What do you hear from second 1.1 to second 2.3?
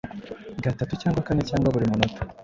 kane cyangwa buri munota,